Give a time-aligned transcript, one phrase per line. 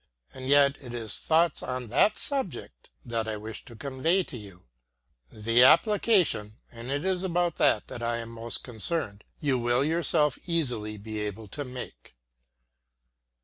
[0.33, 4.63] And yet it is thoughts on that subject that I wish to convey to you.
[5.31, 10.97] The application and it is about that I am most concerned you will yourself easily
[10.97, 12.15] be able to make.